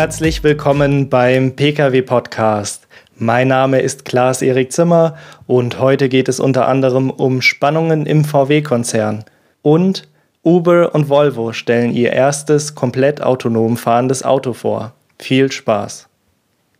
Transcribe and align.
Herzlich 0.00 0.42
willkommen 0.42 1.10
beim 1.10 1.56
Pkw 1.56 2.00
Podcast. 2.00 2.88
Mein 3.16 3.48
Name 3.48 3.80
ist 3.80 4.06
Klaas-Erik 4.06 4.72
Zimmer 4.72 5.18
und 5.46 5.78
heute 5.78 6.08
geht 6.08 6.30
es 6.30 6.40
unter 6.40 6.68
anderem 6.68 7.10
um 7.10 7.42
Spannungen 7.42 8.06
im 8.06 8.24
VW-Konzern. 8.24 9.26
Und 9.60 10.08
Uber 10.42 10.94
und 10.94 11.10
Volvo 11.10 11.52
stellen 11.52 11.92
ihr 11.92 12.14
erstes 12.14 12.74
komplett 12.74 13.20
autonom 13.20 13.76
fahrendes 13.76 14.22
Auto 14.22 14.54
vor. 14.54 14.94
Viel 15.18 15.52
Spaß. 15.52 16.08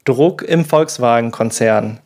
Druck 0.07 0.41
im 0.41 0.65
Volkswagen-Konzern. 0.65 1.98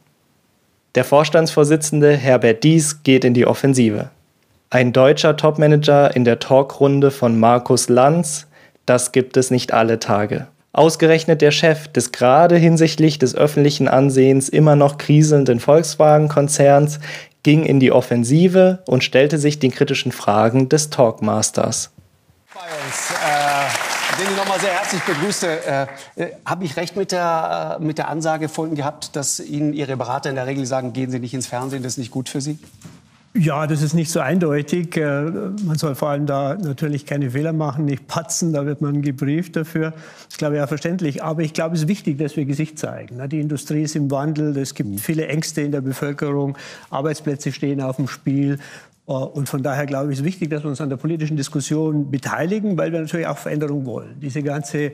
Der 0.97 1.05
Vorstandsvorsitzende 1.05 2.17
Herbert 2.17 2.65
Dies 2.65 3.05
geht 3.05 3.25
in 3.25 3.35
die 3.35 3.47
Offensive. 3.47 4.11
Ein 4.69 4.93
deutscher 4.93 5.37
Topmanager 5.37 6.17
in 6.17 6.25
der 6.25 6.41
Talkrunde 6.41 7.13
von 7.13 7.39
Markus 7.39 7.89
Lanz, 7.89 8.49
das 8.85 9.13
gibt 9.13 9.37
es 9.37 9.53
nicht 9.53 9.73
alle 9.73 10.01
Tage. 10.01 10.49
Ausgerechnet 10.75 11.41
der 11.41 11.53
Chef 11.53 11.87
des 11.87 12.11
gerade 12.11 12.57
hinsichtlich 12.57 13.21
des 13.21 13.37
öffentlichen 13.37 13.87
Ansehens 13.87 14.49
immer 14.49 14.75
noch 14.75 14.99
kriselnden 14.99 15.61
Volkswagen-Konzerns 15.61 16.99
ging 17.45 17.65
in 17.65 17.79
die 17.79 17.93
Offensive 17.93 18.83
und 18.87 19.05
stellte 19.05 19.39
sich 19.39 19.61
den 19.61 19.71
kritischen 19.71 20.11
Fragen 20.11 20.69
des 20.69 20.91
Talkmasters. 20.91 21.93
Bei 22.53 22.61
uns, 22.61 23.11
äh, 23.13 24.21
den 24.21 24.33
ich 24.33 24.37
nochmal 24.37 24.59
sehr 24.59 24.73
herzlich 24.73 25.03
begrüße. 25.03 25.65
Äh, 25.65 25.87
äh, 26.17 26.33
Habe 26.45 26.65
ich 26.65 26.77
recht 26.77 26.97
mit 26.97 27.13
der, 27.13 27.79
äh, 27.79 27.85
mit 27.85 27.99
der 27.99 28.09
Ansage 28.09 28.49
vorhin 28.49 28.75
gehabt, 28.75 29.15
dass 29.15 29.39
Ihnen 29.39 29.75
Ihre 29.75 29.97
Berater 29.97 30.29
in 30.29 30.35
der 30.35 30.49
Regel 30.49 30.67
sagen, 30.67 30.93
gehen 30.93 31.13
Sie 31.13 31.21
nicht 31.21 31.35
ins 31.35 31.47
Fernsehen, 31.47 31.85
das 31.85 31.93
ist 31.93 31.99
nicht 31.99 32.11
gut 32.11 32.29
für 32.29 32.41
Sie? 32.41 32.59
Ja, 33.37 33.67
das 33.67 33.83
ist 33.83 33.95
nicht 33.95 34.13
so 34.13 34.21
eindeutig. 34.21 34.97
Äh, 34.97 35.23
man 35.65 35.77
soll 35.77 35.97
vor 35.97 36.11
allem 36.11 36.25
da 36.25 36.55
natürlich 36.55 37.05
keine 37.05 37.33
Fehler 37.33 37.53
machen, 37.53 37.85
nicht 37.85 38.07
patzen, 38.07 38.53
da 38.53 38.65
wird 38.65 38.81
man 38.81 39.03
gebrieft 39.03 39.57
dafür. 39.57 39.91
Das 39.91 40.27
ist, 40.31 40.39
glaube 40.39 40.55
ich, 40.57 40.63
auch 40.63 40.69
verständlich. 40.69 41.25
Aber 41.25 41.43
ich 41.43 41.53
glaube, 41.53 41.75
es 41.75 41.83
ist 41.83 41.89
wichtig, 41.89 42.17
dass 42.19 42.37
wir 42.37 42.45
Gesicht 42.45 42.79
zeigen. 42.79 43.29
Die 43.29 43.41
Industrie 43.41 43.83
ist 43.83 43.97
im 43.97 44.09
Wandel, 44.13 44.57
es 44.57 44.77
gibt 44.77 45.01
viele 45.01 45.27
Ängste 45.27 45.63
in 45.63 45.73
der 45.73 45.81
Bevölkerung, 45.81 46.57
Arbeitsplätze 46.91 47.51
stehen 47.51 47.81
auf 47.81 47.97
dem 47.97 48.07
Spiel. 48.07 48.61
Äh, 49.07 49.13
und 49.13 49.49
von 49.49 49.63
daher 49.63 49.87
glaube 49.87 50.07
ich, 50.07 50.15
ist 50.15 50.21
es 50.21 50.25
wichtig, 50.25 50.51
dass 50.51 50.63
wir 50.63 50.71
uns 50.71 50.81
an 50.81 50.89
der 50.89 50.97
politischen 50.97 51.37
Diskussion 51.37 52.11
beteiligen, 52.11 52.77
weil 52.79 52.93
wir 52.93 53.01
natürlich 53.01 53.27
auch 53.27 53.39
Veränderung 53.39 53.85
wollen. 53.87 54.17
Diese 54.21 54.43
ganze, 54.43 54.93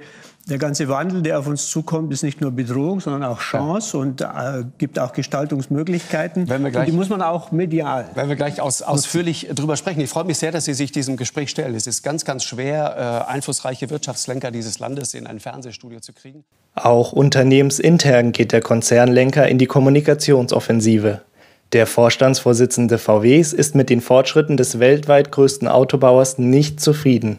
der 0.48 0.58
ganze 0.58 0.88
Wandel, 0.88 1.22
der 1.22 1.38
auf 1.38 1.46
uns 1.46 1.68
zukommt, 1.68 2.12
ist 2.12 2.22
nicht 2.22 2.40
nur 2.40 2.50
Bedrohung, 2.50 3.00
sondern 3.00 3.24
auch 3.24 3.40
Chance 3.40 3.96
ja. 3.96 4.02
und 4.02 4.20
äh, 4.20 4.64
gibt 4.78 4.98
auch 4.98 5.12
Gestaltungsmöglichkeiten. 5.12 6.48
Wenn 6.48 6.64
wir 6.64 6.70
gleich, 6.70 6.86
die 6.86 6.92
muss 6.92 7.08
man 7.08 7.22
auch 7.22 7.52
medial. 7.52 8.08
Wenn 8.14 8.28
wir 8.28 8.36
gleich 8.36 8.60
aus, 8.60 8.82
ausführlich 8.82 9.48
drüber 9.54 9.76
sprechen. 9.76 10.00
Ich 10.00 10.10
freue 10.10 10.24
mich 10.24 10.38
sehr, 10.38 10.50
dass 10.50 10.64
Sie 10.64 10.74
sich 10.74 10.92
diesem 10.92 11.16
Gespräch 11.16 11.50
stellen. 11.50 11.74
Es 11.74 11.86
ist 11.86 12.02
ganz, 12.02 12.24
ganz 12.24 12.44
schwer, 12.44 13.26
äh, 13.28 13.32
einflussreiche 13.32 13.90
Wirtschaftslenker 13.90 14.50
dieses 14.50 14.78
Landes 14.78 15.14
in 15.14 15.26
ein 15.26 15.38
Fernsehstudio 15.38 16.00
zu 16.00 16.12
kriegen. 16.12 16.44
Auch 16.74 17.12
unternehmensintern 17.12 18.32
geht 18.32 18.52
der 18.52 18.60
Konzernlenker 18.60 19.48
in 19.48 19.58
die 19.58 19.66
Kommunikationsoffensive. 19.66 21.22
Der 21.72 21.86
Vorstandsvorsitzende 21.86 22.98
VWs 22.98 23.52
ist 23.52 23.76
mit 23.76 23.90
den 23.90 24.00
Fortschritten 24.00 24.56
des 24.56 24.80
weltweit 24.80 25.30
größten 25.30 25.68
Autobauers 25.68 26.36
nicht 26.38 26.80
zufrieden. 26.80 27.38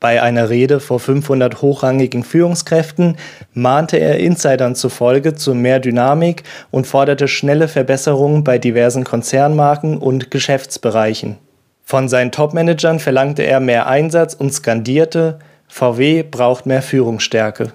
Bei 0.00 0.22
einer 0.22 0.48
Rede 0.48 0.80
vor 0.80 1.00
500 1.00 1.60
hochrangigen 1.60 2.22
Führungskräften 2.22 3.16
mahnte 3.52 3.98
er 3.98 4.20
Insidern 4.20 4.74
zufolge 4.74 5.34
zu 5.34 5.54
mehr 5.54 5.80
Dynamik 5.80 6.44
und 6.70 6.86
forderte 6.86 7.28
schnelle 7.28 7.68
Verbesserungen 7.68 8.42
bei 8.42 8.58
diversen 8.58 9.04
Konzernmarken 9.04 9.98
und 9.98 10.30
Geschäftsbereichen. 10.30 11.36
Von 11.84 12.08
seinen 12.08 12.32
Topmanagern 12.32 13.00
verlangte 13.00 13.42
er 13.42 13.60
mehr 13.60 13.86
Einsatz 13.86 14.34
und 14.34 14.54
skandierte, 14.54 15.40
VW 15.66 16.22
braucht 16.22 16.64
mehr 16.64 16.80
Führungsstärke. 16.80 17.72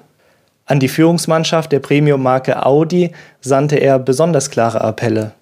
An 0.66 0.80
die 0.80 0.88
Führungsmannschaft 0.88 1.72
der 1.72 1.80
Premium-Marke 1.80 2.66
Audi 2.66 3.12
sandte 3.42 3.75
er 3.75 4.00
besonders 4.00 4.50
klare 4.50 4.81
Appelle. 4.81 5.34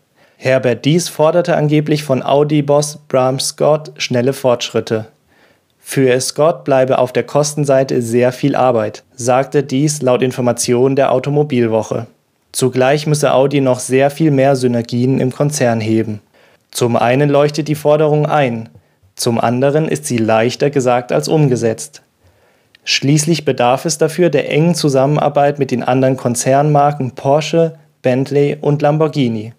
Herbert 0.43 0.85
Dies 0.85 1.07
forderte 1.07 1.55
angeblich 1.55 2.03
von 2.03 2.23
Audi-Boss 2.23 2.97
Bram 3.07 3.39
Scott 3.39 3.91
schnelle 3.97 4.33
Fortschritte. 4.33 5.05
Für 5.77 6.19
Scott 6.19 6.63
bleibe 6.63 6.97
auf 6.97 7.13
der 7.13 7.21
Kostenseite 7.21 8.01
sehr 8.01 8.31
viel 8.31 8.55
Arbeit, 8.55 9.03
sagte 9.15 9.61
dies 9.61 10.01
laut 10.01 10.23
Informationen 10.23 10.95
der 10.95 11.11
Automobilwoche. 11.11 12.07
Zugleich 12.53 13.05
müsse 13.05 13.35
Audi 13.35 13.61
noch 13.61 13.79
sehr 13.79 14.09
viel 14.09 14.31
mehr 14.31 14.55
Synergien 14.55 15.19
im 15.19 15.31
Konzern 15.31 15.79
heben. 15.79 16.21
Zum 16.71 16.95
einen 16.95 17.29
leuchtet 17.29 17.67
die 17.67 17.75
Forderung 17.75 18.25
ein, 18.25 18.67
zum 19.15 19.39
anderen 19.39 19.87
ist 19.87 20.07
sie 20.07 20.17
leichter 20.17 20.71
gesagt 20.71 21.11
als 21.11 21.27
umgesetzt. 21.27 22.01
Schließlich 22.83 23.45
bedarf 23.45 23.85
es 23.85 23.99
dafür 23.99 24.31
der 24.31 24.49
engen 24.49 24.73
Zusammenarbeit 24.73 25.59
mit 25.59 25.69
den 25.69 25.83
anderen 25.83 26.17
Konzernmarken 26.17 27.11
Porsche, 27.11 27.75
Bentley 28.01 28.57
und 28.59 28.81
Lamborghini. 28.81 29.53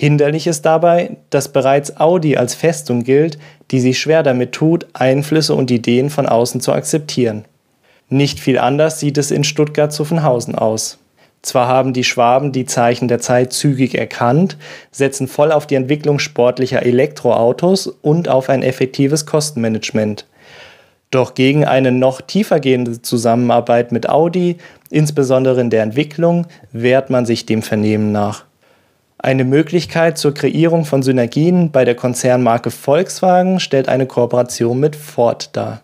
Hinderlich 0.00 0.46
ist 0.46 0.64
dabei, 0.64 1.16
dass 1.30 1.48
bereits 1.48 1.96
Audi 1.96 2.36
als 2.36 2.54
Festung 2.54 3.02
gilt, 3.02 3.36
die 3.72 3.80
sich 3.80 3.98
schwer 3.98 4.22
damit 4.22 4.52
tut, 4.52 4.86
Einflüsse 4.92 5.56
und 5.56 5.72
Ideen 5.72 6.08
von 6.08 6.26
außen 6.26 6.60
zu 6.60 6.72
akzeptieren. 6.72 7.46
Nicht 8.08 8.38
viel 8.38 8.60
anders 8.60 9.00
sieht 9.00 9.18
es 9.18 9.32
in 9.32 9.42
Stuttgart-Zuffenhausen 9.42 10.54
aus. 10.54 10.98
Zwar 11.42 11.66
haben 11.66 11.94
die 11.94 12.04
Schwaben 12.04 12.52
die 12.52 12.64
Zeichen 12.64 13.08
der 13.08 13.18
Zeit 13.18 13.52
zügig 13.52 13.96
erkannt, 13.96 14.56
setzen 14.92 15.26
voll 15.26 15.50
auf 15.50 15.66
die 15.66 15.74
Entwicklung 15.74 16.20
sportlicher 16.20 16.84
Elektroautos 16.84 17.88
und 17.88 18.28
auf 18.28 18.50
ein 18.50 18.62
effektives 18.62 19.26
Kostenmanagement. 19.26 20.26
Doch 21.10 21.34
gegen 21.34 21.64
eine 21.64 21.90
noch 21.90 22.20
tiefergehende 22.20 23.02
Zusammenarbeit 23.02 23.90
mit 23.90 24.08
Audi, 24.08 24.58
insbesondere 24.90 25.60
in 25.60 25.70
der 25.70 25.82
Entwicklung, 25.82 26.46
wehrt 26.70 27.10
man 27.10 27.26
sich 27.26 27.46
dem 27.46 27.62
Vernehmen 27.62 28.12
nach. 28.12 28.44
Eine 29.20 29.42
Möglichkeit 29.44 30.16
zur 30.16 30.32
Kreierung 30.32 30.84
von 30.84 31.02
Synergien 31.02 31.72
bei 31.72 31.84
der 31.84 31.96
Konzernmarke 31.96 32.70
Volkswagen 32.70 33.58
stellt 33.58 33.88
eine 33.88 34.06
Kooperation 34.06 34.78
mit 34.78 34.94
Ford 34.94 35.56
dar. 35.56 35.82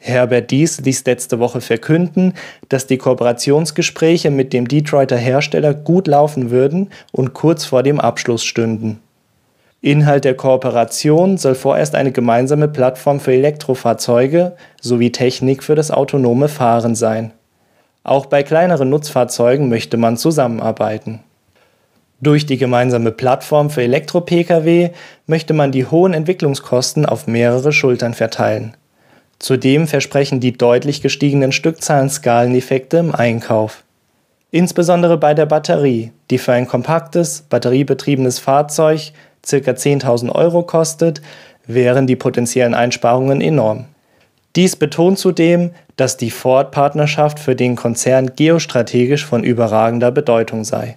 Herbert 0.00 0.50
Dies 0.50 0.82
ließ 0.82 1.06
letzte 1.06 1.38
Woche 1.38 1.62
verkünden, 1.62 2.34
dass 2.68 2.86
die 2.86 2.98
Kooperationsgespräche 2.98 4.30
mit 4.30 4.52
dem 4.52 4.68
Detroiter 4.68 5.16
Hersteller 5.16 5.72
gut 5.72 6.08
laufen 6.08 6.50
würden 6.50 6.90
und 7.10 7.32
kurz 7.32 7.64
vor 7.64 7.82
dem 7.82 8.00
Abschluss 8.00 8.44
stünden. 8.44 9.00
Inhalt 9.80 10.26
der 10.26 10.34
Kooperation 10.34 11.38
soll 11.38 11.54
vorerst 11.54 11.94
eine 11.94 12.12
gemeinsame 12.12 12.68
Plattform 12.68 13.18
für 13.18 13.32
Elektrofahrzeuge 13.32 14.56
sowie 14.78 15.10
Technik 15.10 15.62
für 15.62 15.74
das 15.74 15.90
autonome 15.90 16.48
Fahren 16.48 16.94
sein. 16.94 17.32
Auch 18.02 18.26
bei 18.26 18.42
kleineren 18.42 18.90
Nutzfahrzeugen 18.90 19.70
möchte 19.70 19.96
man 19.96 20.18
zusammenarbeiten. 20.18 21.20
Durch 22.20 22.46
die 22.46 22.56
gemeinsame 22.56 23.10
Plattform 23.10 23.70
für 23.70 23.82
Elektro-Pkw 23.82 24.90
möchte 25.26 25.52
man 25.52 25.72
die 25.72 25.86
hohen 25.86 26.14
Entwicklungskosten 26.14 27.06
auf 27.06 27.26
mehrere 27.26 27.72
Schultern 27.72 28.14
verteilen. 28.14 28.76
Zudem 29.38 29.86
versprechen 29.86 30.40
die 30.40 30.52
deutlich 30.56 31.02
gestiegenen 31.02 31.52
Stückzahlen 31.52 32.08
Skaleneffekte 32.08 32.98
im 32.98 33.14
Einkauf. 33.14 33.82
Insbesondere 34.50 35.18
bei 35.18 35.34
der 35.34 35.46
Batterie, 35.46 36.12
die 36.30 36.38
für 36.38 36.52
ein 36.52 36.68
kompaktes, 36.68 37.42
batteriebetriebenes 37.50 38.38
Fahrzeug 38.38 39.12
ca. 39.42 39.56
10.000 39.56 40.30
Euro 40.32 40.62
kostet, 40.62 41.20
wären 41.66 42.06
die 42.06 42.16
potenziellen 42.16 42.74
Einsparungen 42.74 43.40
enorm. 43.40 43.86
Dies 44.54 44.76
betont 44.76 45.18
zudem, 45.18 45.72
dass 45.96 46.16
die 46.16 46.30
Ford-Partnerschaft 46.30 47.40
für 47.40 47.56
den 47.56 47.74
Konzern 47.74 48.36
geostrategisch 48.36 49.26
von 49.26 49.42
überragender 49.42 50.12
Bedeutung 50.12 50.62
sei 50.62 50.96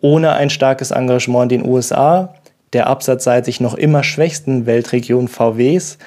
ohne 0.00 0.32
ein 0.32 0.50
starkes 0.50 0.90
Engagement 0.90 1.52
in 1.52 1.62
den 1.62 1.70
USA, 1.70 2.34
der 2.72 2.86
absatzseitig 2.86 3.60
noch 3.60 3.74
immer 3.74 4.02
schwächsten 4.02 4.66
Weltregion 4.66 5.28
VWs, 5.28 5.98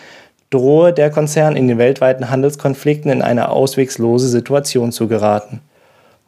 drohe 0.50 0.94
der 0.94 1.10
Konzern 1.10 1.56
in 1.56 1.68
den 1.68 1.78
weltweiten 1.78 2.30
Handelskonflikten 2.30 3.12
in 3.12 3.22
eine 3.22 3.50
auswegslose 3.50 4.28
Situation 4.28 4.92
zu 4.92 5.08
geraten. 5.08 5.62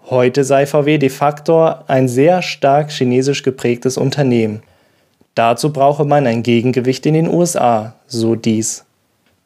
Heute 0.09 0.43
sei 0.43 0.65
VW 0.65 0.97
de 0.97 1.09
facto 1.09 1.73
ein 1.87 2.07
sehr 2.07 2.41
stark 2.41 2.91
chinesisch 2.91 3.43
geprägtes 3.43 3.97
Unternehmen. 3.97 4.61
Dazu 5.33 5.73
brauche 5.73 6.05
man 6.05 6.27
ein 6.27 6.43
Gegengewicht 6.43 7.05
in 7.05 7.13
den 7.13 7.27
USA, 7.27 7.95
so 8.07 8.35
dies. 8.35 8.84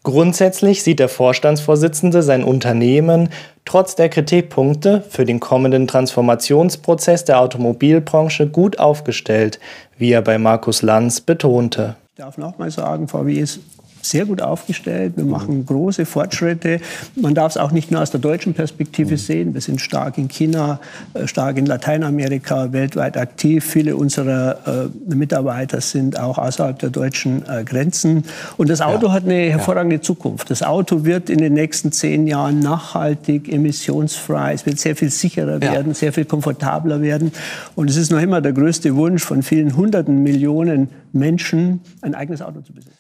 Grundsätzlich 0.10 0.82
sieht 0.82 0.98
der 0.98 1.08
Vorstandsvorsitzende 1.08 2.24
sein 2.24 2.44
Unternehmen 2.44 3.30
trotz 3.64 3.94
der 3.94 4.10
Kritikpunkte 4.10 5.04
für 5.08 5.24
den 5.24 5.40
kommenden 5.40 5.86
Transformationsprozess 5.86 7.26
der 7.26 7.40
Automobilbranche 7.40 8.48
gut 8.48 8.80
aufgestellt, 8.80 9.60
wie 10.00 10.12
er 10.12 10.24
bei 10.24 10.40
Markus 10.40 10.82
Lanz 10.82 11.22
betonte. 11.22 11.96
Ich 12.16 12.24
darf 12.24 12.40
noch 12.40 12.58
mal 12.58 12.72
sagen, 12.72 13.08
VW 13.08 13.34
ist 13.34 13.60
sehr 14.02 14.26
gut 14.26 14.42
aufgestellt. 14.42 15.14
Wir 15.16 15.26
machen 15.26 15.66
große 15.66 16.06
Fortschritte. 16.06 16.80
Man 17.16 17.36
darf 17.36 17.54
es 17.54 17.58
auch 17.58 17.72
nicht 17.72 17.92
nur 17.92 18.02
aus 18.02 18.12
der 18.12 18.20
deutschen 18.20 18.54
Perspektive 18.54 19.18
sehen. 19.18 19.54
Wir 19.54 19.62
sind 19.62 19.82
stark 19.82 20.18
in 20.18 20.28
China, 20.28 20.80
äh, 21.14 21.28
stark 21.28 21.58
in 21.58 21.66
Lateinamerika, 21.66 22.72
weltweit 22.72 23.18
aktiv. 23.18 23.66
Viele 23.66 23.96
unserer 23.96 24.90
äh, 25.10 25.14
Mitarbeiter 25.16 25.82
sind 25.82 26.20
auch 26.20 26.38
außerhalb 26.38 26.80
der 26.80 26.90
deutschen 26.90 27.44
äh, 27.48 27.64
Grenzen. 27.64 28.24
Und 28.58 28.70
das 28.70 28.82
Auto 28.82 29.08
ja. 29.08 29.14
hat 29.14 29.26
eine 29.26 29.50
hervorragende 29.50 29.98
ja. 29.98 30.02
Zukunft. 30.02 30.50
Das 30.50 30.64
Auto 30.64 31.06
wird 31.06 31.30
in 31.30 31.40
den 31.40 31.54
nächsten 31.54 31.92
zehn 31.92 32.28
Jahren 32.28 32.60
nachhaltig, 32.60 33.52
emissionsfrei. 33.52 34.54
Es 34.54 34.66
wird 34.66 34.80
sehr 34.80 34.96
viel 34.96 35.10
sicherer 35.10 35.62
ja. 35.62 35.74
werden, 35.74 35.94
sehr 35.94 36.14
viel 36.14 36.26
komfortabler 36.26 37.02
werden. 37.02 37.32
Und 37.76 37.90
es 37.90 37.98
ist 37.98 38.12
noch 38.12 38.22
immer 38.22 38.42
der 38.42 38.54
größte 38.54 38.96
Wunsch 38.96 39.24
von 39.24 39.44
vielen 39.44 39.76
hunderten 39.76 40.24
Millionen 40.24 40.90
Menschen, 41.12 41.82
ein 42.02 42.16
eigenes 42.16 42.42
Auto 42.42 42.62
zu 42.62 42.74
besitzen. 42.74 42.99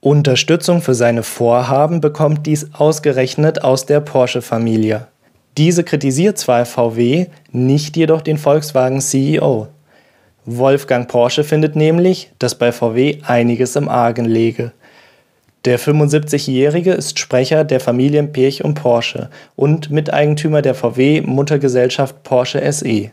Unterstützung 0.00 0.82
für 0.82 0.94
seine 0.94 1.22
Vorhaben 1.22 2.00
bekommt 2.00 2.46
dies 2.46 2.68
ausgerechnet 2.74 3.64
aus 3.64 3.86
der 3.86 4.00
Porsche-Familie. 4.00 5.08
Diese 5.56 5.84
kritisiert 5.84 6.36
zwar 6.38 6.66
VW, 6.66 7.26
nicht 7.50 7.96
jedoch 7.96 8.20
den 8.20 8.36
Volkswagen-CEO. 8.36 9.68
Wolfgang 10.44 11.08
Porsche 11.08 11.44
findet 11.44 11.74
nämlich, 11.76 12.30
dass 12.38 12.54
bei 12.54 12.72
VW 12.72 13.18
einiges 13.26 13.74
im 13.74 13.88
Argen 13.88 14.26
läge. 14.26 14.72
Der 15.64 15.80
75-Jährige 15.80 16.92
ist 16.92 17.18
Sprecher 17.18 17.64
der 17.64 17.80
Familien 17.80 18.30
Pirch 18.30 18.62
und 18.62 18.74
Porsche 18.74 19.30
und 19.56 19.90
Miteigentümer 19.90 20.62
der 20.62 20.76
VW-Muttergesellschaft 20.76 22.22
Porsche 22.22 22.70
SE. 22.70 23.10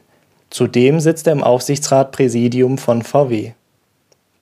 Zudem 0.52 1.00
sitzt 1.00 1.26
er 1.26 1.34
im 1.34 1.44
Aufsichtsratpräsidium 1.44 2.78
von 2.78 3.02
VW. 3.02 3.54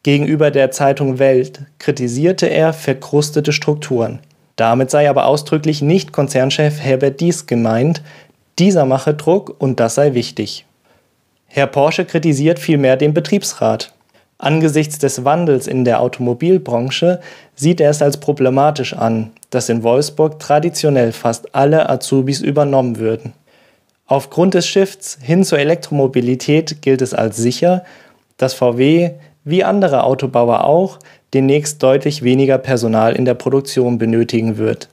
Gegenüber 0.03 0.49
der 0.49 0.71
Zeitung 0.71 1.19
Welt 1.19 1.61
kritisierte 1.77 2.47
er 2.47 2.73
verkrustete 2.73 3.53
Strukturen. 3.53 4.19
Damit 4.55 4.89
sei 4.89 5.09
aber 5.09 5.25
ausdrücklich 5.25 5.81
nicht 5.81 6.11
Konzernchef 6.11 6.79
Herbert 6.79 7.19
Dies 7.19 7.45
gemeint, 7.45 8.01
dieser 8.57 8.85
mache 8.85 9.13
Druck 9.13 9.55
und 9.59 9.79
das 9.79 9.95
sei 9.95 10.13
wichtig. 10.13 10.65
Herr 11.47 11.67
Porsche 11.67 12.05
kritisiert 12.05 12.59
vielmehr 12.59 12.97
den 12.97 13.13
Betriebsrat. 13.13 13.93
Angesichts 14.37 14.97
des 14.97 15.23
Wandels 15.23 15.67
in 15.67 15.85
der 15.85 16.01
Automobilbranche 16.01 17.19
sieht 17.55 17.79
er 17.79 17.91
es 17.91 18.01
als 18.01 18.17
problematisch 18.17 18.93
an, 18.93 19.31
dass 19.51 19.69
in 19.69 19.83
Wolfsburg 19.83 20.39
traditionell 20.39 21.11
fast 21.11 21.53
alle 21.53 21.89
Azubis 21.89 22.41
übernommen 22.41 22.97
würden. 22.97 23.33
Aufgrund 24.07 24.55
des 24.55 24.65
Shifts 24.65 25.19
hin 25.21 25.43
zur 25.43 25.59
Elektromobilität 25.59 26.81
gilt 26.81 27.01
es 27.01 27.13
als 27.13 27.37
sicher, 27.37 27.83
dass 28.37 28.55
VW 28.55 29.11
wie 29.43 29.63
andere 29.63 30.03
Autobauer 30.03 30.63
auch, 30.65 30.99
demnächst 31.33 31.81
deutlich 31.81 32.23
weniger 32.23 32.57
Personal 32.57 33.15
in 33.15 33.25
der 33.25 33.33
Produktion 33.33 33.97
benötigen 33.97 34.57
wird. 34.57 34.89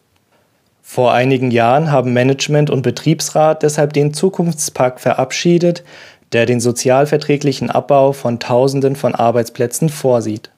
Vor 0.82 1.12
einigen 1.12 1.50
Jahren 1.50 1.92
haben 1.92 2.14
Management 2.14 2.70
und 2.70 2.82
Betriebsrat 2.82 3.62
deshalb 3.62 3.92
den 3.92 4.14
Zukunftspakt 4.14 5.00
verabschiedet, 5.00 5.84
der 6.32 6.46
den 6.46 6.60
sozialverträglichen 6.60 7.70
Abbau 7.70 8.12
von 8.12 8.38
Tausenden 8.38 8.96
von 8.96 9.14
Arbeitsplätzen 9.14 9.88
vorsieht. 9.88 10.50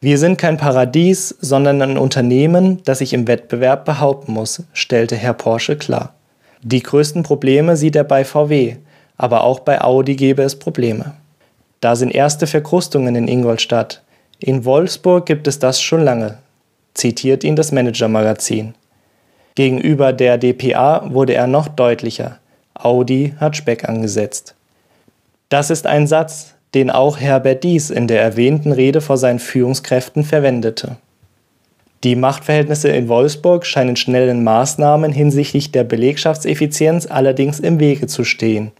Wir 0.00 0.18
sind 0.18 0.38
kein 0.38 0.58
Paradies, 0.58 1.34
sondern 1.40 1.82
ein 1.82 1.98
Unternehmen, 1.98 2.82
das 2.84 2.98
sich 2.98 3.12
im 3.12 3.26
Wettbewerb 3.26 3.84
behaupten 3.84 4.32
muss, 4.32 4.62
stellte 4.72 5.16
Herr 5.16 5.34
Porsche 5.34 5.76
klar. 5.76 6.14
Die 6.62 6.82
größten 6.82 7.22
Probleme 7.22 7.76
sieht 7.76 7.96
er 7.96 8.04
bei 8.04 8.24
VW, 8.24 8.76
aber 9.16 9.42
auch 9.42 9.60
bei 9.60 9.80
Audi 9.80 10.14
gebe 10.16 10.42
es 10.42 10.58
Probleme. 10.58 11.14
Da 11.80 11.96
sind 11.96 12.14
erste 12.14 12.46
Verkrustungen 12.46 13.14
in 13.14 13.28
Ingolstadt. 13.28 14.02
In 14.38 14.64
Wolfsburg 14.64 15.26
gibt 15.26 15.46
es 15.46 15.58
das 15.58 15.80
schon 15.80 16.02
lange, 16.02 16.38
zitiert 16.94 17.44
ihn 17.44 17.56
das 17.56 17.72
Manager-Magazin. 17.72 18.74
Gegenüber 19.54 20.12
der 20.12 20.36
dpa 20.36 21.10
wurde 21.12 21.34
er 21.34 21.46
noch 21.46 21.68
deutlicher. 21.68 22.38
Audi 22.74 23.34
hat 23.40 23.56
Speck 23.56 23.88
angesetzt. 23.88 24.54
Das 25.48 25.70
ist 25.70 25.86
ein 25.86 26.06
Satz, 26.06 26.54
den 26.74 26.90
auch 26.90 27.18
Herbert 27.18 27.64
Dies 27.64 27.88
in 27.88 28.06
der 28.06 28.20
erwähnten 28.20 28.72
Rede 28.72 29.00
vor 29.00 29.16
seinen 29.16 29.38
Führungskräften 29.38 30.24
verwendete. 30.24 30.96
Die 32.04 32.16
Machtverhältnisse 32.16 32.88
in 32.90 33.08
Wolfsburg 33.08 33.64
scheinen 33.64 33.96
schnellen 33.96 34.44
Maßnahmen 34.44 35.12
hinsichtlich 35.12 35.72
der 35.72 35.84
Belegschaftseffizienz 35.84 37.06
allerdings 37.06 37.58
im 37.60 37.80
Wege 37.80 38.06
zu 38.06 38.24
stehen. 38.24 38.72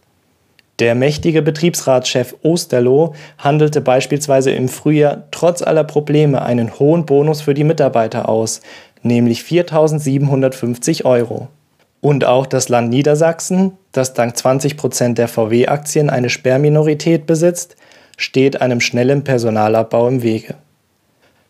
Der 0.79 0.93
mächtige 0.93 1.41
Betriebsratschef 1.41 2.35
Osterloh 2.43 3.15
handelte 3.39 3.81
beispielsweise 3.81 4.51
im 4.51 4.69
Frühjahr 4.69 5.23
trotz 5.31 5.63
aller 5.63 5.83
Probleme 5.83 6.43
einen 6.43 6.79
hohen 6.79 7.05
Bonus 7.07 7.41
für 7.41 7.55
die 7.55 7.63
Mitarbeiter 7.63 8.29
aus, 8.29 8.61
nämlich 9.01 9.41
4.750 9.41 11.03
Euro. 11.05 11.47
Und 11.99 12.25
auch 12.25 12.45
das 12.45 12.69
Land 12.69 12.89
Niedersachsen, 12.89 13.71
das 13.91 14.13
dank 14.13 14.37
20 14.37 14.77
Prozent 14.77 15.17
der 15.17 15.27
VW-Aktien 15.27 16.11
eine 16.11 16.29
Sperrminorität 16.29 17.25
besitzt, 17.25 17.75
steht 18.15 18.61
einem 18.61 18.79
schnellen 18.79 19.23
Personalabbau 19.23 20.07
im 20.07 20.21
Wege. 20.21 20.55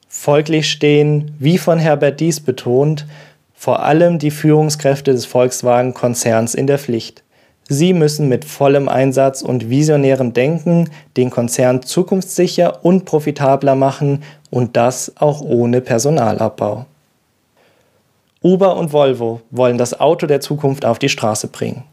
Folglich 0.07 0.71
stehen, 0.71 1.35
wie 1.37 1.57
von 1.57 1.79
Herbert 1.79 2.21
Dies 2.21 2.39
betont, 2.39 3.05
vor 3.53 3.83
allem 3.83 4.19
die 4.19 4.31
Führungskräfte 4.31 5.11
des 5.11 5.25
Volkswagen-Konzerns 5.25 6.55
in 6.55 6.67
der 6.67 6.79
Pflicht. 6.79 7.23
Sie 7.69 7.93
müssen 7.93 8.29
mit 8.29 8.45
vollem 8.45 8.87
Einsatz 8.87 9.41
und 9.41 9.69
visionärem 9.69 10.33
Denken 10.33 10.89
den 11.17 11.29
Konzern 11.29 11.83
zukunftssicher 11.83 12.85
und 12.85 13.03
profitabler 13.05 13.75
machen 13.75 14.23
und 14.49 14.77
das 14.77 15.11
auch 15.17 15.41
ohne 15.41 15.81
Personalabbau. 15.81 16.85
Uber 18.41 18.77
und 18.77 18.93
Volvo 18.93 19.41
wollen 19.51 19.77
das 19.77 19.99
Auto 19.99 20.27
der 20.27 20.39
Zukunft 20.39 20.85
auf 20.85 20.99
die 20.99 21.09
Straße 21.09 21.47
bringen. 21.47 21.83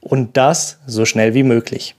Und 0.00 0.36
das 0.36 0.78
so 0.86 1.04
schnell 1.04 1.34
wie 1.34 1.44
möglich. 1.44 1.94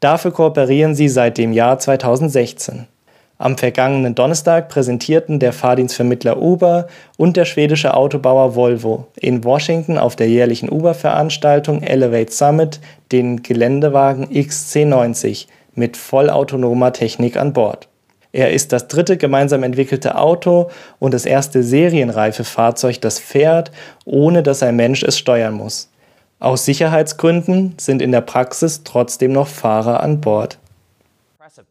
Dafür 0.00 0.30
kooperieren 0.30 0.94
sie 0.94 1.08
seit 1.08 1.36
dem 1.36 1.52
Jahr 1.52 1.78
2016. 1.78 2.86
Am 3.36 3.58
vergangenen 3.58 4.14
Donnerstag 4.14 4.68
präsentierten 4.68 5.40
der 5.40 5.52
Fahrdienstvermittler 5.52 6.40
Uber 6.40 6.86
und 7.16 7.36
der 7.36 7.44
schwedische 7.44 7.94
Autobauer 7.94 8.54
Volvo 8.54 9.08
in 9.16 9.42
Washington 9.42 9.98
auf 9.98 10.14
der 10.14 10.28
jährlichen 10.28 10.70
Uber-Veranstaltung 10.70 11.82
Elevate 11.82 12.32
Summit 12.32 12.80
den 13.10 13.42
Geländewagen 13.42 14.26
XC90 14.26 15.46
mit 15.74 15.96
vollautonomer 15.96 16.92
Technik 16.92 17.36
an 17.36 17.52
Bord. 17.52 17.88
Er 18.30 18.52
ist 18.52 18.72
das 18.72 18.86
dritte 18.86 19.16
gemeinsam 19.16 19.64
entwickelte 19.64 20.16
Auto 20.16 20.70
und 21.00 21.12
das 21.12 21.26
erste 21.26 21.64
serienreife 21.64 22.44
Fahrzeug, 22.44 23.00
das 23.00 23.18
fährt, 23.18 23.72
ohne 24.04 24.44
dass 24.44 24.62
ein 24.62 24.76
Mensch 24.76 25.02
es 25.02 25.18
steuern 25.18 25.54
muss. 25.54 25.90
Aus 26.38 26.64
Sicherheitsgründen 26.64 27.74
sind 27.78 28.02
in 28.02 28.12
der 28.12 28.20
Praxis 28.20 28.82
trotzdem 28.84 29.32
noch 29.32 29.48
Fahrer 29.48 30.02
an 30.02 30.20
Bord. 30.20 30.58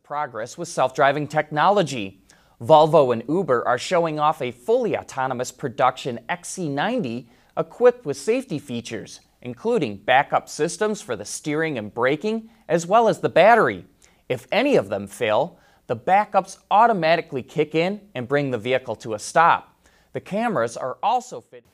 Progress 0.03 0.57
with 0.57 0.67
self-driving 0.67 1.27
technology. 1.27 2.21
Volvo 2.61 3.13
and 3.13 3.23
Uber 3.29 3.65
are 3.65 3.77
showing 3.77 4.19
off 4.19 4.41
a 4.41 4.51
fully 4.51 4.97
autonomous 4.97 5.49
production 5.49 6.19
XC90 6.27 7.27
equipped 7.57 8.05
with 8.05 8.17
safety 8.17 8.59
features, 8.59 9.21
including 9.41 9.95
backup 9.95 10.49
systems 10.49 11.01
for 11.01 11.15
the 11.15 11.23
steering 11.23 11.77
and 11.77 11.93
braking, 11.93 12.49
as 12.67 12.85
well 12.85 13.07
as 13.07 13.19
the 13.21 13.29
battery. 13.29 13.85
If 14.27 14.45
any 14.51 14.75
of 14.75 14.89
them 14.89 15.07
fail, 15.07 15.57
the 15.87 15.95
backups 15.95 16.57
automatically 16.69 17.41
kick 17.41 17.73
in 17.73 18.01
and 18.13 18.27
bring 18.27 18.51
the 18.51 18.57
vehicle 18.57 18.97
to 18.97 19.13
a 19.13 19.19
stop. 19.19 19.73
The 20.11 20.19
cameras 20.19 20.75
are 20.75 20.97
also 21.01 21.39
fitted. 21.39 21.72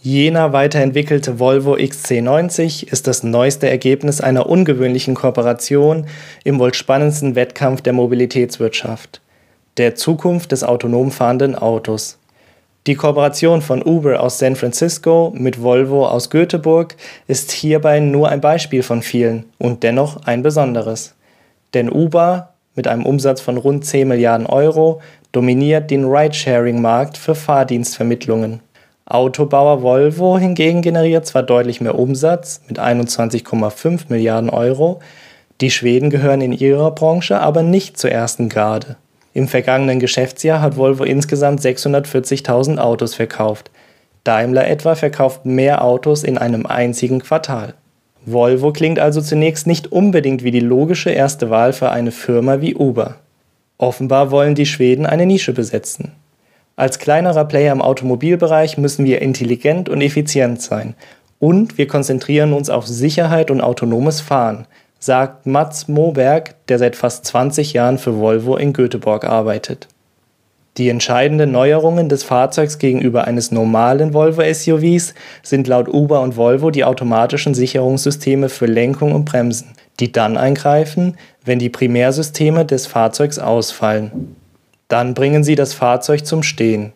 Jener 0.00 0.52
weiterentwickelte 0.52 1.40
Volvo 1.40 1.74
XC90 1.74 2.86
ist 2.88 3.08
das 3.08 3.24
neueste 3.24 3.68
Ergebnis 3.68 4.20
einer 4.20 4.48
ungewöhnlichen 4.48 5.14
Kooperation 5.14 6.06
im 6.44 6.60
wohl 6.60 6.72
spannendsten 6.72 7.34
Wettkampf 7.34 7.80
der 7.80 7.94
Mobilitätswirtschaft, 7.94 9.20
der 9.76 9.96
Zukunft 9.96 10.52
des 10.52 10.62
autonom 10.62 11.10
fahrenden 11.10 11.56
Autos. 11.56 12.18
Die 12.86 12.94
Kooperation 12.94 13.60
von 13.60 13.82
Uber 13.82 14.20
aus 14.20 14.38
San 14.38 14.54
Francisco 14.54 15.32
mit 15.36 15.60
Volvo 15.60 16.06
aus 16.06 16.30
Göteborg 16.30 16.94
ist 17.26 17.50
hierbei 17.50 17.98
nur 17.98 18.28
ein 18.28 18.40
Beispiel 18.40 18.84
von 18.84 19.02
vielen 19.02 19.46
und 19.58 19.82
dennoch 19.82 20.22
ein 20.24 20.44
besonderes. 20.44 21.16
Denn 21.74 21.90
Uber 21.90 22.54
mit 22.76 22.86
einem 22.86 23.04
Umsatz 23.04 23.40
von 23.40 23.56
rund 23.56 23.84
10 23.84 24.06
Milliarden 24.06 24.46
Euro 24.46 25.02
dominiert 25.32 25.90
den 25.90 26.04
Ridesharing-Markt 26.04 27.18
für 27.18 27.34
Fahrdienstvermittlungen. 27.34 28.60
Autobauer 29.10 29.82
Volvo 29.82 30.36
hingegen 30.38 30.82
generiert 30.82 31.24
zwar 31.24 31.42
deutlich 31.42 31.80
mehr 31.80 31.98
Umsatz 31.98 32.60
mit 32.68 32.78
21,5 32.78 34.02
Milliarden 34.08 34.50
Euro, 34.50 35.00
die 35.62 35.70
Schweden 35.70 36.10
gehören 36.10 36.42
in 36.42 36.52
ihrer 36.52 36.90
Branche 36.90 37.40
aber 37.40 37.62
nicht 37.62 37.96
zur 37.96 38.12
ersten 38.12 38.50
Garde. 38.50 38.96
Im 39.32 39.48
vergangenen 39.48 39.98
Geschäftsjahr 39.98 40.60
hat 40.60 40.76
Volvo 40.76 41.04
insgesamt 41.04 41.60
640.000 41.60 42.78
Autos 42.78 43.14
verkauft. 43.14 43.70
Daimler 44.24 44.68
etwa 44.68 44.94
verkauft 44.94 45.46
mehr 45.46 45.82
Autos 45.82 46.22
in 46.22 46.36
einem 46.36 46.66
einzigen 46.66 47.20
Quartal. 47.20 47.74
Volvo 48.26 48.72
klingt 48.72 48.98
also 48.98 49.22
zunächst 49.22 49.66
nicht 49.66 49.90
unbedingt 49.90 50.42
wie 50.42 50.50
die 50.50 50.60
logische 50.60 51.10
erste 51.10 51.48
Wahl 51.48 51.72
für 51.72 51.90
eine 51.90 52.10
Firma 52.10 52.60
wie 52.60 52.74
Uber. 52.74 53.16
Offenbar 53.78 54.30
wollen 54.30 54.54
die 54.54 54.66
Schweden 54.66 55.06
eine 55.06 55.24
Nische 55.24 55.54
besetzen. 55.54 56.12
Als 56.78 57.00
kleinerer 57.00 57.44
Player 57.44 57.72
im 57.72 57.82
Automobilbereich 57.82 58.78
müssen 58.78 59.04
wir 59.04 59.20
intelligent 59.20 59.88
und 59.88 60.00
effizient 60.00 60.62
sein. 60.62 60.94
Und 61.40 61.76
wir 61.76 61.88
konzentrieren 61.88 62.52
uns 62.52 62.70
auf 62.70 62.86
Sicherheit 62.86 63.50
und 63.50 63.60
autonomes 63.60 64.20
Fahren, 64.20 64.64
sagt 65.00 65.44
Mats 65.44 65.88
Moberg, 65.88 66.54
der 66.68 66.78
seit 66.78 66.94
fast 66.94 67.26
20 67.26 67.72
Jahren 67.72 67.98
für 67.98 68.20
Volvo 68.20 68.56
in 68.56 68.72
Göteborg 68.72 69.24
arbeitet. 69.24 69.88
Die 70.76 70.88
entscheidenden 70.88 71.50
Neuerungen 71.50 72.08
des 72.08 72.22
Fahrzeugs 72.22 72.78
gegenüber 72.78 73.24
eines 73.24 73.50
normalen 73.50 74.14
Volvo-SUVs 74.14 75.14
sind 75.42 75.66
laut 75.66 75.88
Uber 75.88 76.20
und 76.20 76.36
Volvo 76.36 76.70
die 76.70 76.84
automatischen 76.84 77.54
Sicherungssysteme 77.54 78.48
für 78.48 78.66
Lenkung 78.66 79.16
und 79.16 79.24
Bremsen, 79.24 79.72
die 79.98 80.12
dann 80.12 80.36
eingreifen, 80.36 81.16
wenn 81.44 81.58
die 81.58 81.70
Primärsysteme 81.70 82.64
des 82.64 82.86
Fahrzeugs 82.86 83.40
ausfallen. 83.40 84.36
Dann 84.88 85.12
bringen 85.12 85.44
sie 85.44 85.54
das 85.54 85.74
Fahrzeug 85.74 86.26
zum 86.26 86.42
Stehen. 86.42 86.92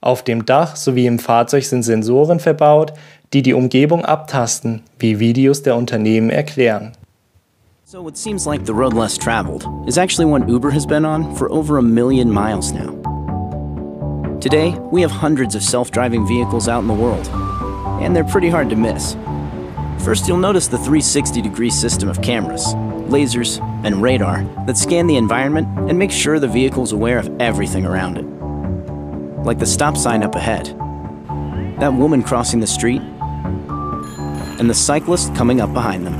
Auf 0.00 0.24
dem 0.24 0.44
Dach 0.46 0.76
sowie 0.76 1.06
im 1.06 1.20
Fahrzeug 1.20 1.64
sind 1.64 1.84
Sensoren 1.84 2.40
verbaut, 2.40 2.92
die 3.32 3.42
die 3.42 3.54
Umgebung 3.54 4.04
abtasten, 4.04 4.82
wie 4.98 5.20
Videos 5.20 5.62
der 5.62 5.76
Unternehmen 5.76 6.30
erklären. 6.30 6.92
So 7.84 8.02
what 8.02 8.16
seems 8.16 8.46
like 8.46 8.66
the 8.66 8.72
road 8.72 8.94
less 8.94 9.16
traveled 9.16 9.64
is 9.86 9.98
actually 9.98 10.24
one 10.24 10.48
Uber 10.48 10.70
has 10.72 10.86
been 10.86 11.04
on 11.04 11.34
for 11.36 11.50
over 11.50 11.78
a 11.78 11.82
million 11.82 12.30
miles 12.30 12.72
now. 12.72 12.96
Today, 14.40 14.74
we 14.90 15.02
have 15.02 15.10
hundreds 15.10 15.54
of 15.54 15.62
self-driving 15.62 16.26
vehicles 16.26 16.68
out 16.68 16.82
in 16.82 16.88
the 16.88 16.94
world, 16.94 17.28
and 18.00 18.14
they're 18.14 18.24
pretty 18.24 18.48
hard 18.48 18.70
to 18.70 18.76
miss. 18.76 19.16
First, 19.98 20.26
you'll 20.26 20.38
notice 20.38 20.66
the 20.66 20.78
360-degree 20.78 21.70
system 21.70 22.08
of 22.08 22.22
cameras, 22.22 22.74
lasers, 23.08 23.60
and 23.84 24.02
radar 24.02 24.44
that 24.66 24.76
scan 24.76 25.06
the 25.06 25.16
environment 25.16 25.66
and 25.88 25.98
make 25.98 26.10
sure 26.10 26.38
the 26.38 26.48
vehicle's 26.48 26.92
aware 26.92 27.18
of 27.18 27.30
everything 27.40 27.86
around 27.86 28.18
it. 28.18 28.24
Like 29.44 29.58
the 29.58 29.66
stop 29.66 29.96
sign 29.96 30.22
up 30.22 30.34
ahead, 30.34 30.66
that 31.80 31.94
woman 31.94 32.22
crossing 32.22 32.60
the 32.60 32.66
street, 32.66 33.02
and 34.58 34.68
the 34.68 34.74
cyclist 34.74 35.34
coming 35.34 35.60
up 35.60 35.72
behind 35.72 36.06
them. 36.06 36.16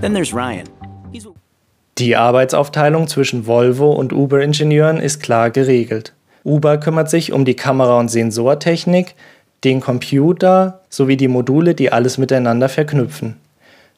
Then 0.00 0.12
there's 0.12 0.32
Ryan. 0.32 0.68
He's 1.12 1.26
Die 1.96 2.16
Arbeitsaufteilung 2.16 3.06
zwischen 3.06 3.46
Volvo 3.46 3.92
und 3.92 4.12
Uber-Ingenieuren 4.12 4.98
ist 4.98 5.22
klar 5.22 5.50
geregelt. 5.50 6.12
Uber 6.44 6.78
kümmert 6.78 7.08
sich 7.08 7.32
um 7.32 7.44
die 7.44 7.54
Kamera- 7.54 7.98
und 8.00 8.10
Sensortechnik, 8.10 9.14
den 9.62 9.80
Computer 9.80 10.80
sowie 10.90 11.16
die 11.16 11.28
Module, 11.28 11.74
die 11.74 11.90
alles 11.92 12.18
miteinander 12.18 12.68
verknüpfen. 12.68 13.36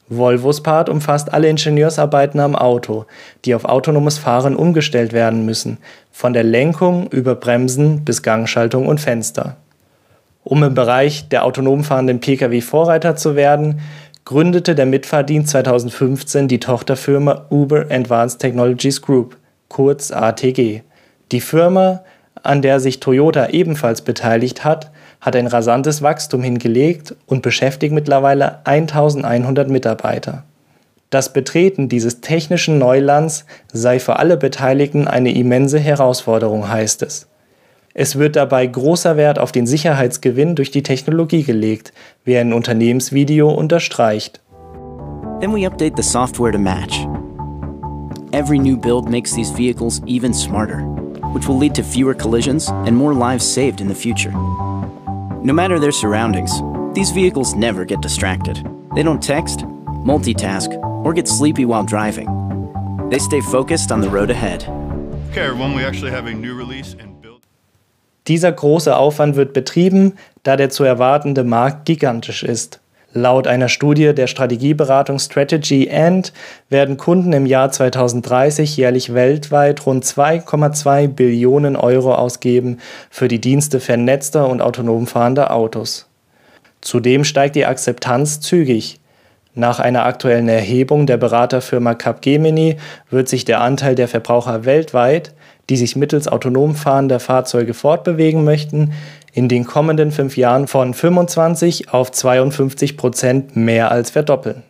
Volvos 0.09 0.63
Part 0.63 0.89
umfasst 0.89 1.33
alle 1.33 1.49
Ingenieursarbeiten 1.49 2.39
am 2.39 2.55
Auto, 2.55 3.07
die 3.45 3.55
auf 3.55 3.65
autonomes 3.65 4.19
Fahren 4.19 4.55
umgestellt 4.55 5.13
werden 5.13 5.45
müssen, 5.45 5.79
von 6.13 6.33
der 6.33 6.45
Lenkung 6.45 7.09
über 7.11 7.35
Bremsen 7.35 8.05
bis 8.05 8.23
Gangschaltung 8.23 8.87
und 8.87 9.01
Fenster. 9.01 9.57
Um 10.45 10.63
im 10.63 10.75
Bereich 10.75 11.29
der 11.29 11.45
autonom 11.45 11.83
fahrenden 11.83 12.21
Pkw 12.21 12.61
Vorreiter 12.61 13.17
zu 13.17 13.35
werden, 13.35 13.81
gründete 14.25 14.77
der 14.77 14.87
Mitfahrdienst 14.87 15.51
2015 15.51 16.47
die 16.47 16.61
Tochterfirma 16.61 17.47
Uber 17.51 17.87
Advanced 17.91 18.41
Technologies 18.41 19.03
Group, 19.03 19.37
kurz 19.69 20.13
ATG. 20.13 20.83
Die 21.33 21.41
Firma, 21.41 22.05
an 22.43 22.63
der 22.63 22.81
sich 22.81 23.01
Toyota 23.01 23.49
ebenfalls 23.49 24.03
beteiligt 24.03 24.65
hat, 24.65 24.91
hat 25.21 25.37
ein 25.37 25.47
rasantes 25.47 26.03
Wachstum 26.03 26.43
hingelegt 26.43 27.15
und 27.27 27.43
beschäftigt 27.43 27.93
mittlerweile 27.93 28.65
1100 28.65 29.69
Mitarbeiter. 29.69 30.45
Das 31.11 31.33
Betreten 31.33 31.89
dieses 31.89 32.21
technischen 32.21 32.79
Neulands 32.79 33.47
sei 33.73 34.01
für 34.01 34.19
alle 34.19 34.37
Beteiligten 34.37 35.07
eine 35.07 35.35
immense 35.35 35.79
Herausforderung, 35.79 36.69
heißt 36.69 37.03
es. 37.03 37.29
Es 37.95 38.19
wird 38.19 38.37
dabei 38.37 38.67
großer 38.67 39.17
Wert 39.17 39.39
auf 39.39 39.53
den 39.53 39.67
Sicherheitsgewinn 39.67 40.55
durch 40.55 40.71
die 40.71 40.83
Technologie 40.83 41.45
gelegt, 41.45 41.93
wie 42.25 42.37
ein 42.37 42.53
Unternehmensvideo 42.53 43.51
unterstreicht. 43.51 44.41
Then 45.41 45.55
we 45.55 45.67
update 45.67 45.97
the 45.97 46.03
software 46.03 46.53
to 46.53 46.59
match. 46.59 47.07
Every 48.33 48.59
new 48.59 48.77
build 48.77 49.09
makes 49.09 49.33
these 49.33 49.57
vehicles 49.57 50.03
even 50.07 50.35
smarter, 50.35 50.81
which 51.37 51.49
will 51.49 51.59
lead 51.59 51.75
to 51.75 51.83
fewer 51.83 52.15
collisions 52.15 52.71
and 52.87 52.97
more 52.97 53.13
lives 53.13 53.45
saved 53.45 53.83
in 53.83 53.89
the 53.89 53.95
future. 53.95 54.33
No 55.43 55.53
matter 55.53 55.79
their 55.79 55.93
surroundings, 55.93 56.51
these 56.95 57.11
vehicles 57.11 57.55
never 57.55 57.85
get 57.85 58.01
distracted. 58.01 58.57
They 58.95 59.03
don't 59.03 59.23
text, 59.23 59.59
multitask, 60.11 60.71
or 61.05 61.13
get 61.13 61.29
sleepy 61.29 61.67
while 61.67 61.85
driving. 61.85 62.27
They 63.11 63.19
stay 63.19 63.43
focused 63.43 63.93
on 63.93 64.01
the 64.01 64.09
road 64.09 64.31
ahead. 64.31 64.63
Okay, 65.31 65.43
everyone, 65.43 65.75
we 65.75 65.85
actually 65.85 66.11
have 66.11 66.25
a 66.25 66.33
new 66.33 66.55
release 66.57 66.97
and 66.99 67.21
build. 67.21 67.43
Dieser 68.27 68.53
große 68.53 68.97
Aufwand 68.97 69.37
wird 69.37 69.53
betrieben, 69.53 70.15
da 70.43 70.57
der 70.57 70.71
zu 70.71 70.85
erwartende 70.85 71.45
Markt 71.45 71.85
gigantisch 71.85 72.45
ist. 72.45 72.81
Laut 73.17 73.47
einer 73.47 73.71
Studie 73.71 74.15
der 74.15 74.27
Strategieberatung 74.27 75.19
Strategy 75.19 75.87
End 75.87 76.35
werden 76.69 76.99
Kunden 76.99 77.33
im 77.33 77.47
Jahr 77.47 77.73
2030 77.73 78.77
jährlich 78.77 79.15
weltweit 79.15 79.87
rund 79.87 80.05
2,2 80.05 81.09
Billionen 81.09 81.77
Euro 81.77 82.15
ausgeben 82.15 82.77
für 83.09 83.29
die 83.29 83.41
Dienste 83.41 83.81
vernetzter 83.81 84.47
und 84.47 84.61
autonom 84.61 85.07
fahrender 85.07 85.55
Autos. 85.55 86.11
Zudem 86.83 87.25
steigt 87.25 87.57
die 87.57 87.65
Akzeptanz 87.65 88.41
zügig. 88.41 89.01
Nach 89.55 89.81
einer 89.81 90.05
aktuellen 90.05 90.51
Erhebung 90.51 91.07
der 91.07 91.17
Beraterfirma 91.17 91.95
Capgemini 91.95 92.77
wird 93.09 93.31
sich 93.31 93.47
der 93.47 93.63
Anteil 93.63 93.95
der 93.95 94.09
Verbraucher 94.09 94.67
weltweit, 94.67 95.33
die 95.71 95.79
sich 95.79 95.97
mittels 95.97 96.29
autonom 96.29 96.75
fahrender 96.75 97.19
Fahrzeuge 97.19 97.73
fortbewegen 97.73 98.45
möchten, 98.45 98.93
in 99.37 99.51
den 99.51 99.67
kommenden 99.67 100.13
fünf 100.13 100.39
Jahren 100.39 100.67
von 100.67 100.95
25 100.95 101.93
auf 101.93 102.11
52 102.11 102.97
Prozent 102.97 103.55
mehr 103.55 103.91
als 103.91 104.09
verdoppeln. 104.09 104.63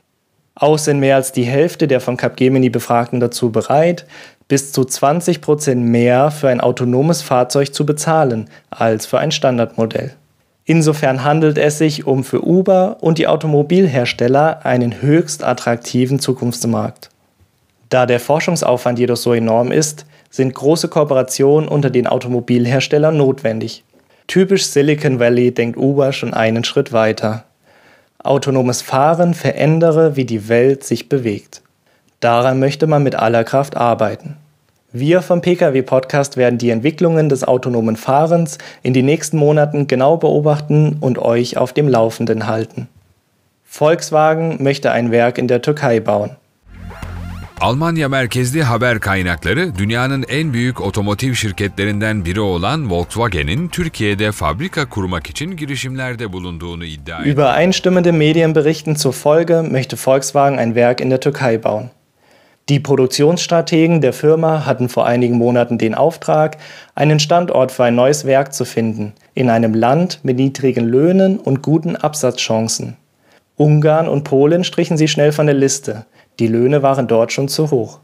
Auch 0.56 0.76
sind 0.76 0.98
mehr 0.98 1.14
als 1.14 1.30
die 1.30 1.44
Hälfte 1.44 1.86
der 1.86 2.00
von 2.00 2.16
Capgemini 2.16 2.68
Befragten 2.68 3.20
dazu 3.20 3.52
bereit, 3.52 4.06
bis 4.48 4.72
zu 4.72 4.84
20 4.84 5.40
Prozent 5.40 5.84
mehr 5.84 6.32
für 6.32 6.48
ein 6.48 6.60
autonomes 6.60 7.22
Fahrzeug 7.22 7.72
zu 7.72 7.86
bezahlen 7.86 8.50
als 8.70 9.06
für 9.06 9.20
ein 9.20 9.30
Standardmodell. 9.30 10.14
Insofern 10.64 11.22
handelt 11.22 11.58
es 11.58 11.78
sich 11.78 12.04
um 12.04 12.24
für 12.24 12.44
Uber 12.44 12.96
und 13.00 13.18
die 13.18 13.28
Automobilhersteller 13.28 14.66
einen 14.66 15.00
höchst 15.00 15.44
attraktiven 15.44 16.18
Zukunftsmarkt. 16.18 17.10
Da 17.88 18.04
der 18.04 18.18
Forschungsaufwand 18.18 18.98
jedoch 18.98 19.16
so 19.16 19.32
enorm 19.32 19.70
ist, 19.70 20.06
sind 20.28 20.54
große 20.54 20.88
Kooperationen 20.88 21.68
unter 21.68 21.88
den 21.88 22.08
Automobilherstellern 22.08 23.16
notwendig. 23.16 23.84
Typisch 24.26 24.66
Silicon 24.66 25.20
Valley 25.20 25.52
denkt 25.52 25.78
Uber 25.78 26.12
schon 26.12 26.34
einen 26.34 26.64
Schritt 26.64 26.92
weiter. 26.92 27.44
Autonomes 28.22 28.82
Fahren 28.82 29.34
verändere, 29.34 30.16
wie 30.16 30.24
die 30.24 30.48
Welt 30.48 30.82
sich 30.82 31.08
bewegt. 31.08 31.62
Daran 32.20 32.58
möchte 32.58 32.86
man 32.86 33.02
mit 33.02 33.14
aller 33.14 33.44
Kraft 33.44 33.76
arbeiten. 33.76 34.36
Wir 34.92 35.22
vom 35.22 35.42
Pkw 35.42 35.82
Podcast 35.82 36.36
werden 36.36 36.58
die 36.58 36.70
Entwicklungen 36.70 37.28
des 37.28 37.44
autonomen 37.44 37.96
Fahrens 37.96 38.58
in 38.82 38.94
den 38.94 39.04
nächsten 39.04 39.36
Monaten 39.36 39.86
genau 39.86 40.16
beobachten 40.16 40.96
und 41.00 41.18
euch 41.18 41.56
auf 41.56 41.72
dem 41.72 41.86
Laufenden 41.86 42.46
halten. 42.46 42.88
Volkswagen 43.64 44.62
möchte 44.62 44.90
ein 44.90 45.10
Werk 45.10 45.38
in 45.38 45.48
der 45.48 45.60
Türkei 45.60 46.00
bauen. 46.00 46.30
Almanya 47.60 48.08
merkezli 48.08 48.62
haber 48.62 49.00
kaynakları 49.00 49.78
dünyanın 49.78 50.24
en 50.28 50.52
büyük 50.52 50.80
otomotiv 50.80 51.34
şirketlerinden 51.34 52.24
biri 52.24 52.40
olan 52.40 52.90
Volkswagen'in 52.90 53.68
Türkiye'de 53.68 54.32
fabrika 54.32 54.88
kurmak 54.88 55.30
için 55.30 55.56
girişimlerde 55.56 56.32
bulunduğunu 56.32 56.84
iddia 56.84 57.20
ediyor. 57.20 57.34
Übereinstimmende 57.34 58.12
Medienberichten 58.12 58.94
zufolge 58.94 59.54
möchte 59.54 59.96
Volkswagen 60.04 60.58
ein 60.58 60.74
Werk 60.74 61.00
in 61.00 61.10
der 61.10 61.20
Türkei 61.20 61.64
bauen. 61.64 61.90
Die 62.68 62.82
Produktionsstrategen 62.82 64.02
der 64.02 64.12
Firma 64.12 64.66
hatten 64.66 64.88
vor 64.88 65.06
einigen 65.06 65.38
Monaten 65.38 65.78
den 65.78 65.94
Auftrag, 65.94 66.58
einen 66.94 67.20
Standort 67.20 67.72
für 67.72 67.84
ein 67.84 67.94
neues 67.94 68.24
Werk 68.24 68.52
zu 68.52 68.64
finden, 68.64 69.12
in 69.34 69.50
einem 69.50 69.74
Land 69.74 70.18
mit 70.22 70.36
niedrigen 70.36 70.84
Löhnen 70.84 71.38
und 71.38 71.62
guten 71.62 71.96
Absatzchancen. 71.96 72.96
Ungarn 73.56 74.08
und 74.08 74.24
Polen 74.24 74.64
strichen 74.64 74.96
sie 74.96 75.08
schnell 75.08 75.32
von 75.32 75.46
der 75.46 75.54
Liste, 75.54 76.04
die 76.38 76.48
Löhne 76.48 76.82
waren 76.82 77.06
dort 77.06 77.32
schon 77.32 77.48
zu 77.48 77.70
hoch. 77.70 78.00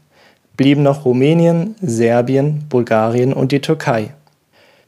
Blieben 0.57 0.83
noch 0.83 1.05
Rumänien, 1.05 1.75
Serbien, 1.81 2.65
Bulgarien 2.69 3.33
und 3.33 3.51
die 3.51 3.61
Türkei. 3.61 4.13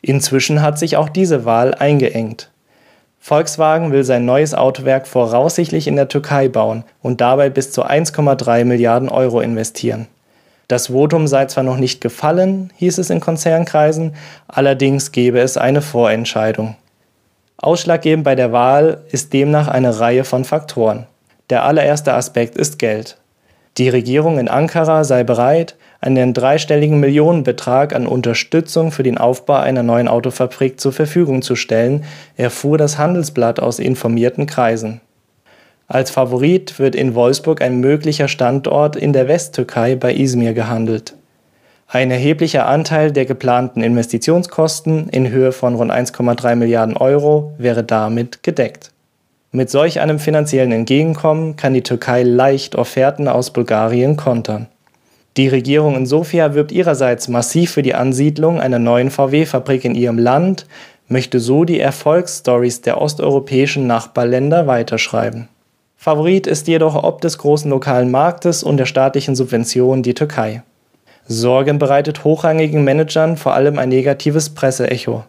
Inzwischen 0.02 0.62
hat 0.62 0.78
sich 0.78 0.98
auch 0.98 1.10
diese 1.10 1.46
Wahl 1.46 1.74
eingeengt. 1.74 2.52
Volkswagen 3.20 3.92
will 3.92 4.04
sein 4.04 4.26
neues 4.26 4.54
Autowerk 4.54 5.08
voraussichtlich 5.08 5.88
in 5.88 5.96
der 5.96 6.08
Türkei 6.08 6.48
bauen 6.48 6.84
und 7.02 7.22
dabei 7.22 7.50
bis 7.50 7.72
zu 7.72 7.84
1,3 7.84 8.66
Milliarden 8.66 9.10
Euro 9.10 9.42
investieren. 9.42 10.06
Das 10.68 10.88
Votum 10.88 11.28
sei 11.28 11.46
zwar 11.46 11.64
noch 11.64 11.78
nicht 11.78 12.02
gefallen, 12.02 12.72
hieß 12.76 13.00
es 13.00 13.10
in 13.10 13.20
Konzernkreisen, 13.20 14.14
allerdings 14.48 15.12
gebe 15.12 15.40
es 15.40 15.58
eine 15.58 15.82
Vorentscheidung. 15.82 16.76
Ausschlaggebend 17.58 18.24
bei 18.24 18.36
der 18.36 18.52
Wahl 18.52 19.02
ist 19.10 19.34
demnach 19.34 19.68
eine 19.68 20.00
Reihe 20.00 20.24
von 20.24 20.46
Faktoren. 20.46 21.08
Der 21.50 21.64
allererste 21.64 22.14
Aspekt 22.14 22.56
ist 22.56 22.78
Geld. 22.78 23.18
Die 23.78 23.90
Regierung 23.90 24.40
in 24.40 24.48
Ankara 24.48 25.04
sei 25.04 25.26
bereit, 25.26 25.76
einen 26.00 26.34
dreistelligen 26.34 27.02
Millionenbetrag 27.02 27.94
an 27.94 28.08
Unterstützung 28.08 28.92
für 28.92 29.04
den 29.04 29.18
Aufbau 29.18 29.56
einer 29.56 29.84
neuen 29.84 30.08
Autofabrik 30.08 30.80
zur 30.80 30.94
Verfügung 30.94 31.42
zu 31.42 31.58
stellen, 31.58 32.06
erfuhr 32.38 32.78
das 32.78 32.98
Handelsblatt 32.98 33.60
aus 33.60 33.80
informierten 33.80 34.46
Kreisen. 34.46 35.02
Als 35.88 36.10
Favorit 36.10 36.80
wird 36.80 36.96
in 36.96 37.16
Wolfsburg 37.16 37.62
ein 37.62 37.80
möglicher 37.82 38.30
Standort 38.30 38.96
in 38.96 39.12
der 39.12 39.28
Westtürkei 39.28 39.96
bei 39.96 40.16
Izmir 40.16 40.54
gehandelt. 40.54 41.14
Ein 41.88 42.12
erheblicher 42.12 42.68
Anteil 42.68 43.12
der 43.12 43.26
geplanten 43.26 43.84
Investitionskosten 43.84 45.10
in 45.10 45.30
Höhe 45.30 45.52
von 45.52 45.76
rund 45.76 45.92
1,3 45.92 46.56
Milliarden 46.56 46.98
Euro 46.98 47.54
wäre 47.58 47.84
damit 47.84 48.42
gedeckt. 48.42 48.95
Mit 49.56 49.70
solch 49.70 50.02
einem 50.02 50.20
finanziellen 50.20 50.74
Entgegenkommen 50.74 51.56
kann 51.56 51.74
die 51.74 51.82
Türkei 51.82 52.24
leicht 52.24 52.76
Offerten 52.76 53.30
aus 53.30 53.52
Bulgarien 53.52 54.18
kontern. 54.18 54.68
Die 55.38 55.48
Regierung 55.48 55.96
in 55.96 56.06
Sofia 56.06 56.56
wirbt 56.56 56.74
ihrerseits 56.74 57.30
massiv 57.30 57.72
für 57.72 57.82
die 57.82 57.96
Ansiedlung 57.96 58.60
einer 58.60 58.80
neuen 58.80 59.12
VW-Fabrik 59.12 59.86
in 59.86 59.96
ihrem 59.96 60.18
Land, 60.18 60.66
möchte 61.08 61.40
so 61.40 61.64
die 61.64 61.80
Erfolgsstories 61.80 62.82
der 62.82 63.00
osteuropäischen 63.00 63.88
Nachbarländer 63.88 64.68
weiterschreiben. 64.68 65.48
Favorit 65.96 66.48
ist 66.48 66.68
jedoch 66.68 67.02
ob 67.02 67.22
des 67.22 67.38
großen 67.38 67.72
lokalen 67.72 68.12
Marktes 68.12 68.62
und 68.62 68.76
der 68.76 68.88
staatlichen 68.88 69.38
Subventionen 69.38 70.04
die 70.04 70.16
Türkei. 70.16 70.64
Sorgen 71.30 71.80
bereitet 71.80 72.26
hochrangigen 72.26 72.84
Managern 72.84 73.38
vor 73.38 73.54
allem 73.54 73.80
ein 73.80 73.88
negatives 73.88 74.50
Presseecho. 74.50 75.24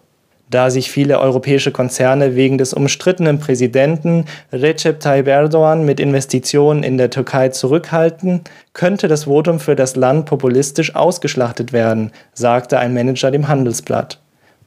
Da 0.49 0.71
sich 0.71 0.91
viele 0.91 1.19
europäische 1.19 1.73
Konzerne 1.73 2.37
wegen 2.37 2.57
des 2.57 2.73
umstrittenen 2.73 3.41
Präsidenten 3.41 4.27
Recep 4.53 5.01
Tayyip 5.01 5.27
Erdogan 5.27 5.85
mit 5.85 5.99
Investitionen 5.99 6.85
in 6.85 6.99
der 6.99 7.11
Türkei 7.11 7.49
zurückhalten, 7.49 8.43
könnte 8.73 9.09
das 9.09 9.25
Votum 9.25 9.59
für 9.59 9.75
das 9.75 9.97
Land 9.97 10.27
populistisch 10.27 10.95
ausgeschlachtet 10.95 11.73
werden, 11.73 12.13
sagte 12.33 12.79
ein 12.79 12.95
Manager 12.95 13.33
dem 13.33 13.49
Handelsblatt. 13.49 14.21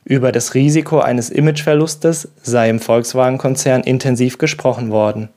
Über 0.03 0.33
das 0.33 0.53
Risiko 0.53 0.99
eines 0.99 1.29
Imageverlustes 1.29 2.27
sei 2.41 2.69
im 2.69 2.79
Volkswagen-Konzern 2.79 3.83
intensiv 3.83 4.37
gesprochen 4.37 4.91
worden. 4.91 5.29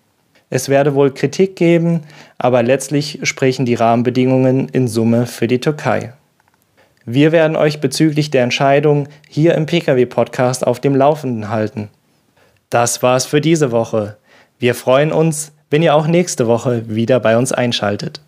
Es 0.51 0.69
werde 0.69 0.95
wohl 0.95 1.13
Kritik 1.15 1.57
geben, 1.57 2.01
aber 2.37 2.63
letztlich 2.63 3.21
sprechen 3.23 3.65
die 3.65 3.75
Rahmenbedingungen 3.75 4.69
in 4.69 4.89
Summe 4.89 5.27
für 5.27 5.47
die 5.47 5.61
Türkei. 5.61 6.15
Wir 7.05 7.33
werden 7.33 7.57
euch 7.57 7.81
bezüglich 7.81 8.31
der 8.31 8.45
Entscheidung 8.45 9.09
hier 9.29 9.55
im 9.55 9.67
Pkw-Podcast 9.67 10.67
auf 10.67 10.81
dem 10.81 10.95
Laufenden 10.95 11.49
halten. 11.49 11.89
Das 12.71 13.03
war's 13.03 13.27
für 13.27 13.41
diese 13.41 13.73
Woche. 13.73 14.17
Wir 14.59 14.75
freuen 14.75 15.13
uns, 15.13 15.53
wenn 15.71 15.83
ihr 15.83 15.95
auch 15.95 16.07
nächste 16.07 16.47
Woche 16.47 16.89
wieder 16.89 17.19
bei 17.19 17.37
uns 17.37 17.53
einschaltet. 17.53 18.21